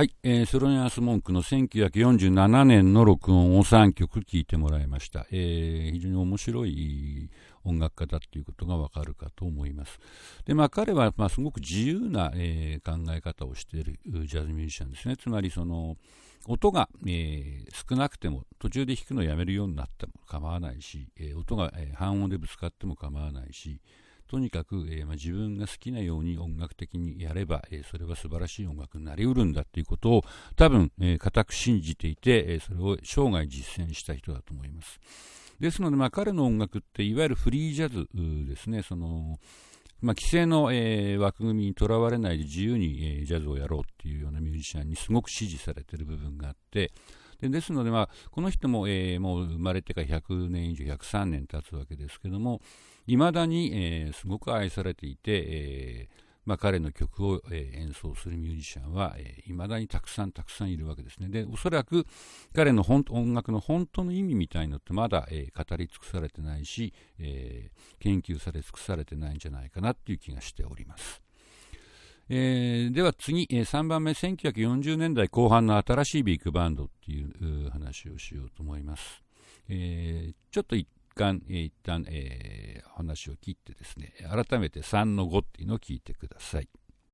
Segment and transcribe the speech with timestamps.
[0.00, 5.26] はい、えー、ソロニアス・モンクの1947年の録音を3曲聴いてもらいました。
[5.30, 7.28] えー、非常に面白い
[7.64, 10.00] 音楽家だっていうことがわかるかと思います。
[10.46, 15.18] で、まあ彼は、まあ、すごく自由な、えー、考え方をしているジャズミュージシャンですね。
[15.18, 15.98] つまりその、
[16.46, 23.82] 音が、えー、少なくても途中で弾くのをやめるようになっても構わないし、えー、音が、えー、半音でぶつかっても構わないし、
[24.30, 30.22] とにかく、えーまあ、自分が好きなように音楽的にやれば、えー、それは素晴らしい音楽になりうるんだということを
[30.54, 35.00] 多分、えー、固く信じていて、え、それを生涯実践した人だと思います。
[35.58, 38.06] ですので、まあ、彼の音楽っていわゆるフリージャズ
[38.48, 39.40] ですね、その
[40.00, 46.92] まあ、規制の、えー、枠組みにとらわれないで自由に、えー、ジャズをやろうっていうようなミュージシャンにすごく支持されている部分があって、
[47.40, 52.60] でですので、まあ、この人も、えー、もう生まれてから100年以上、103年経つわけですけども、
[53.06, 61.28] いまだに、えー、すごく愛されていて、えーまあ、彼の曲を、えー、演奏するミュージシャンは、えー、だにたくさんたくさんいるわけですね。
[61.28, 62.06] で、おそらく
[62.54, 71.22] 彼の本音楽の本当の意味みたいのってまだ、えー、語り尽くされてないし、えー、研究され尽くされてないんじゃないかなっていう気がしております。
[72.32, 79.24] えー、では次、えー、3番目、1940年代後半の新しいビッグバンドっていう話をしようと思います。
[79.68, 86.68] えー、ちょっと一旦、えー、一旦、えー、話を切ってですね、改めて3の5っていうのを聞いてください。